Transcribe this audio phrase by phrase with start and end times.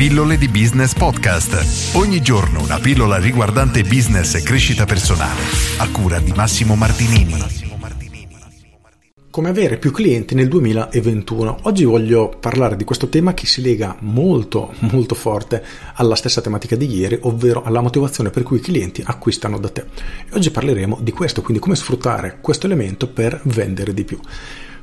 [0.00, 1.94] Pillole di Business Podcast.
[1.94, 5.42] Ogni giorno una pillola riguardante business e crescita personale.
[5.76, 7.34] A cura di Massimo Martinini.
[9.28, 11.58] Come avere più clienti nel 2021.
[11.64, 15.62] Oggi voglio parlare di questo tema che si lega molto molto forte
[15.96, 19.84] alla stessa tematica di ieri, ovvero alla motivazione per cui i clienti acquistano da te.
[20.30, 24.18] E oggi parleremo di questo, quindi come sfruttare questo elemento per vendere di più.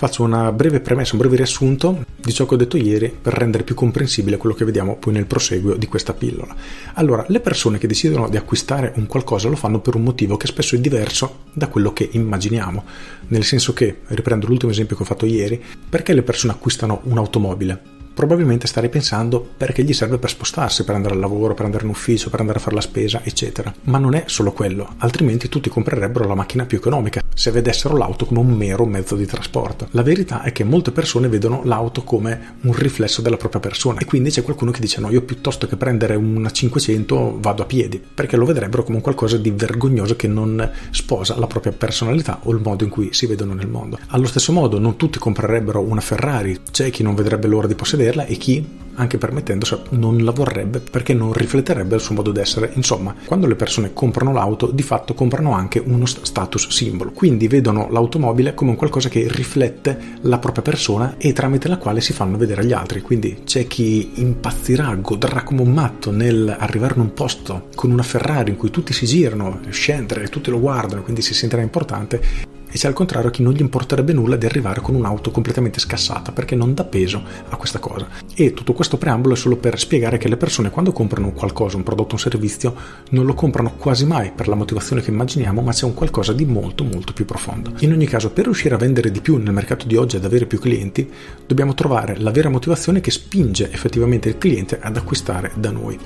[0.00, 3.64] Faccio una breve premessa, un breve riassunto di ciò che ho detto ieri per rendere
[3.64, 6.56] più comprensibile quello che vediamo poi nel proseguio di questa pillola.
[6.94, 10.46] Allora, le persone che decidono di acquistare un qualcosa lo fanno per un motivo che
[10.46, 12.82] spesso è diverso da quello che immaginiamo,
[13.28, 17.99] nel senso che, riprendo l'ultimo esempio che ho fatto ieri, perché le persone acquistano un'automobile?
[18.12, 21.90] Probabilmente starei pensando perché gli serve per spostarsi, per andare al lavoro, per andare in
[21.90, 23.72] ufficio, per andare a fare la spesa, eccetera.
[23.82, 28.26] Ma non è solo quello, altrimenti tutti comprerebbero la macchina più economica se vedessero l'auto
[28.26, 29.88] come un mero mezzo di trasporto.
[29.92, 34.04] La verità è che molte persone vedono l'auto come un riflesso della propria persona e
[34.04, 38.02] quindi c'è qualcuno che dice no, io piuttosto che prendere una 500 vado a piedi,
[38.12, 42.60] perché lo vedrebbero come qualcosa di vergognoso che non sposa la propria personalità o il
[42.60, 43.98] modo in cui si vedono nel mondo.
[44.08, 47.99] Allo stesso modo non tutti comprerebbero una Ferrari, c'è chi non vedrebbe l'ora di possederla
[48.00, 52.72] averla e chi, anche permettendosi, non la vorrebbe perché non rifletterebbe il suo modo d'essere.
[52.74, 57.88] Insomma, quando le persone comprano l'auto, di fatto comprano anche uno status simbolo, quindi vedono
[57.90, 62.62] l'automobile come qualcosa che riflette la propria persona e tramite la quale si fanno vedere
[62.62, 63.00] agli altri.
[63.00, 68.02] Quindi c'è chi impazzirà, godrà come un matto nel arrivare in un posto con una
[68.02, 72.78] Ferrari in cui tutti si girano, scendere, tutti lo guardano, quindi si sentirà importante e
[72.78, 76.54] c'è al contrario chi non gli importerebbe nulla di arrivare con un'auto completamente scassata perché
[76.54, 78.06] non dà peso a questa cosa.
[78.34, 81.82] E tutto questo preambolo è solo per spiegare che le persone quando comprano qualcosa, un
[81.82, 82.74] prodotto, un servizio,
[83.10, 86.44] non lo comprano quasi mai per la motivazione che immaginiamo, ma c'è un qualcosa di
[86.44, 87.72] molto molto più profondo.
[87.80, 90.46] In ogni caso, per riuscire a vendere di più nel mercato di oggi, ad avere
[90.46, 91.10] più clienti,
[91.46, 95.98] dobbiamo trovare la vera motivazione che spinge effettivamente il cliente ad acquistare da noi.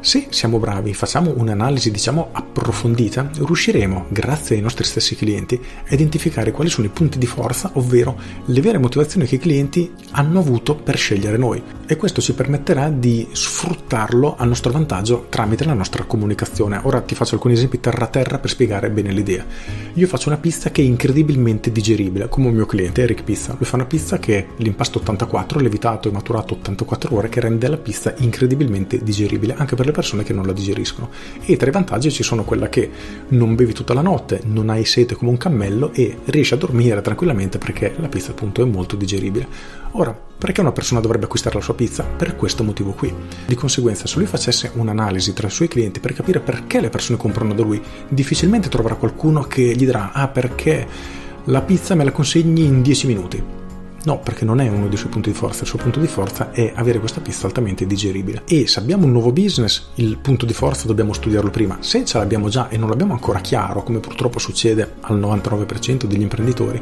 [0.00, 6.52] Se siamo bravi, facciamo un'analisi diciamo approfondita, riusciremo, grazie ai nostri stessi clienti, a identificare
[6.52, 10.76] quali sono i punti di forza, ovvero le vere motivazioni che i clienti hanno avuto
[10.76, 16.04] per scegliere noi e questo ci permetterà di sfruttarlo a nostro vantaggio tramite la nostra
[16.04, 16.80] comunicazione.
[16.84, 19.44] Ora ti faccio alcuni esempi terra-terra per spiegare bene l'idea.
[19.94, 23.54] Io faccio una pizza che è incredibilmente digeribile, come un mio cliente Eric Pizza.
[23.58, 27.66] Lui fa una pizza che è l'impasto 84, levitato e maturato 84 ore, che rende
[27.66, 31.10] la pizza incredibilmente digeribile anche per le persone che non la digeriscono.
[31.44, 32.90] E tra i vantaggi ci sono quella che
[33.28, 37.00] non bevi tutta la notte, non hai sete come un cammello e riesci a dormire
[37.02, 39.46] tranquillamente perché la pizza appunto è molto digeribile.
[39.92, 42.04] Ora, perché una persona dovrebbe acquistare la sua pizza?
[42.04, 43.12] Per questo motivo qui.
[43.46, 47.18] Di conseguenza, se lui facesse un'analisi tra i suoi clienti per capire perché le persone
[47.18, 50.86] comprano da lui, difficilmente troverà qualcuno che gli dirà ah perché
[51.44, 53.58] la pizza me la consegni in 10 minuti
[54.08, 56.50] No, perché non è uno dei suoi punti di forza, il suo punto di forza
[56.50, 58.40] è avere questa pista altamente digeribile.
[58.48, 61.76] E se abbiamo un nuovo business, il punto di forza dobbiamo studiarlo prima.
[61.80, 66.22] Se ce l'abbiamo già e non l'abbiamo ancora chiaro, come purtroppo succede al 99% degli
[66.22, 66.80] imprenditori,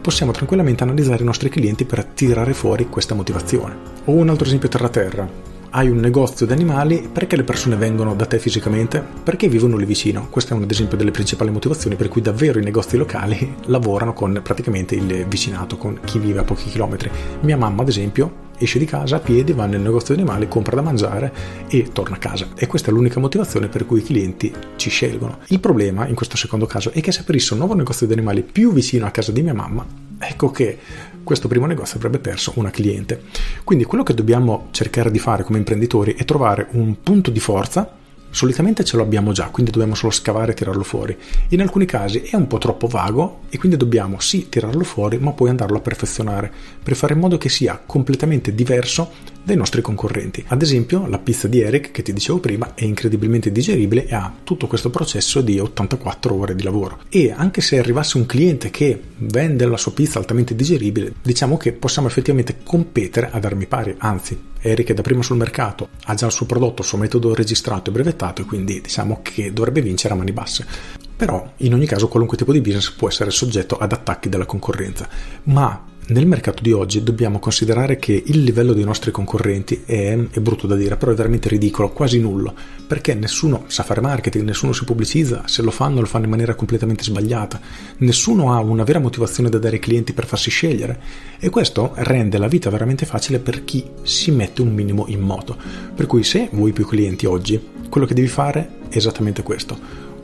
[0.00, 3.76] possiamo tranquillamente analizzare i nostri clienti per tirare fuori questa motivazione.
[4.06, 8.26] O un altro esempio terra-terra hai un negozio di animali, perché le persone vengono da
[8.26, 9.02] te fisicamente?
[9.22, 10.26] Perché vivono lì vicino.
[10.28, 14.38] Questo è un esempio delle principali motivazioni per cui davvero i negozi locali lavorano con
[14.42, 17.10] praticamente il vicinato, con chi vive a pochi chilometri.
[17.40, 20.76] Mia mamma, ad esempio, esce di casa a piedi, va nel negozio di animali, compra
[20.76, 21.32] da mangiare
[21.68, 22.48] e torna a casa.
[22.56, 25.38] E questa è l'unica motivazione per cui i clienti ci scelgono.
[25.48, 28.42] Il problema, in questo secondo caso, è che se aprissi un nuovo negozio di animali
[28.42, 29.84] più vicino a casa di mia mamma,
[30.18, 30.78] ecco che
[31.22, 33.22] questo primo negozio avrebbe perso una cliente.
[33.64, 38.00] Quindi quello che dobbiamo cercare di fare come imprenditori è trovare un punto di forza
[38.34, 41.14] Solitamente ce lo abbiamo già, quindi dobbiamo solo scavare e tirarlo fuori.
[41.48, 45.32] In alcuni casi è un po' troppo vago e quindi dobbiamo sì tirarlo fuori, ma
[45.32, 46.50] poi andarlo a perfezionare
[46.82, 49.10] per fare in modo che sia completamente diverso
[49.42, 50.44] dai nostri concorrenti.
[50.48, 54.32] Ad esempio, la pizza di Eric, che ti dicevo prima, è incredibilmente digeribile e ha
[54.44, 57.00] tutto questo processo di 84 ore di lavoro.
[57.08, 61.72] E anche se arrivasse un cliente che vende la sua pizza altamente digeribile, diciamo che
[61.72, 66.26] possiamo effettivamente competere ad armi pari, anzi Eric è da prima sul mercato, ha già
[66.26, 70.14] il suo prodotto, il suo metodo registrato e brevettato e quindi diciamo che dovrebbe vincere
[70.14, 70.64] a mani basse.
[71.16, 75.08] Però in ogni caso qualunque tipo di business può essere soggetto ad attacchi della concorrenza,
[75.44, 80.40] ma nel mercato di oggi dobbiamo considerare che il livello dei nostri concorrenti è, è,
[80.40, 82.52] brutto da dire, però è veramente ridicolo, quasi nullo,
[82.86, 86.56] perché nessuno sa fare marketing, nessuno si pubblicizza, se lo fanno lo fanno in maniera
[86.56, 87.60] completamente sbagliata,
[87.98, 91.00] nessuno ha una vera motivazione da dare ai clienti per farsi scegliere
[91.38, 95.56] e questo rende la vita veramente facile per chi si mette un minimo in moto.
[95.94, 99.78] Per cui se vuoi più clienti oggi, quello che devi fare è esattamente questo.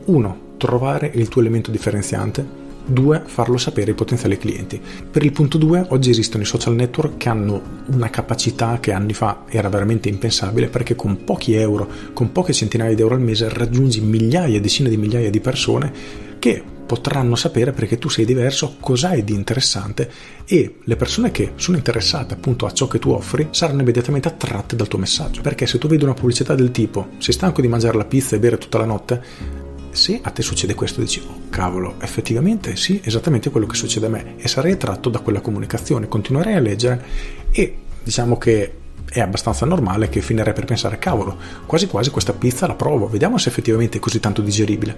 [0.05, 0.47] 1.
[0.57, 4.81] Trovare il tuo elemento differenziante Due, farlo sapere ai potenziali clienti.
[5.11, 9.13] Per il punto due, oggi esistono i social network che hanno una capacità che anni
[9.13, 13.47] fa era veramente impensabile perché con pochi euro, con poche centinaia di euro al mese
[13.49, 15.91] raggiungi migliaia, decine di migliaia di persone
[16.39, 20.09] che potranno sapere perché tu sei diverso, cosa hai di interessante
[20.45, 24.75] e le persone che sono interessate appunto a ciò che tu offri saranno immediatamente attratte
[24.75, 25.41] dal tuo messaggio.
[25.41, 28.39] Perché se tu vedi una pubblicità del tipo sei stanco di mangiare la pizza e
[28.39, 33.49] bere tutta la notte, se a te succede questo dici oh cavolo effettivamente sì esattamente
[33.49, 37.05] quello che succede a me e sarei attratto da quella comunicazione continuerei a leggere
[37.51, 38.73] e diciamo che
[39.11, 43.37] è abbastanza normale che finirei per pensare cavolo, quasi quasi questa pizza la provo, vediamo
[43.37, 44.95] se effettivamente è così tanto digeribile.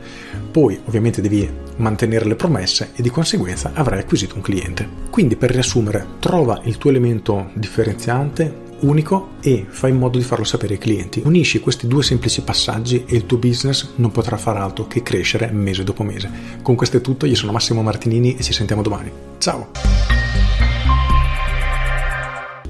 [0.51, 4.87] Poi ovviamente devi mantenere le promesse e di conseguenza avrai acquisito un cliente.
[5.09, 10.43] Quindi per riassumere, trova il tuo elemento differenziante, unico e fai in modo di farlo
[10.43, 11.21] sapere ai clienti.
[11.23, 15.51] Unisci questi due semplici passaggi e il tuo business non potrà far altro che crescere
[15.51, 16.29] mese dopo mese.
[16.61, 19.11] Con questo è tutto, io sono Massimo Martinini e ci sentiamo domani.
[19.37, 19.69] Ciao!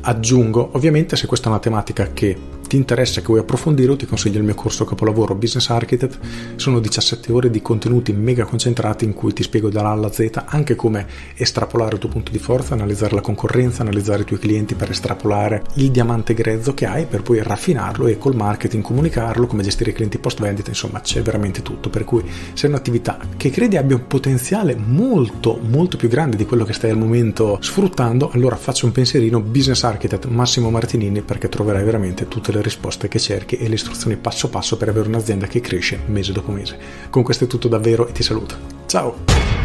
[0.01, 2.35] Aggiungo, ovviamente, se questa è una tematica che
[2.71, 6.19] ti interessa che vuoi approfondire, ti consiglio il mio corso capolavoro Business Architect.
[6.56, 10.75] Sono 17 ore di contenuti mega concentrati in cui ti spiego dall'A alla Z anche
[10.75, 14.89] come estrapolare il tuo punto di forza, analizzare la concorrenza, analizzare i tuoi clienti per
[14.89, 19.89] estrapolare il diamante grezzo che hai per poi raffinarlo e col marketing comunicarlo, come gestire
[19.89, 21.89] i clienti post vendita, insomma c'è veramente tutto.
[21.89, 22.23] Per cui
[22.53, 26.71] se è un'attività che credi abbia un potenziale molto molto più grande di quello che
[26.71, 32.29] stai al momento sfruttando, allora faccio un pensierino Business Architect Massimo Martinini perché troverai veramente
[32.29, 35.99] tutte le risposte che cerchi e le istruzioni passo passo per avere un'azienda che cresce
[36.05, 36.77] mese dopo mese.
[37.09, 38.55] Con questo è tutto davvero e ti saluto.
[38.85, 39.60] Ciao!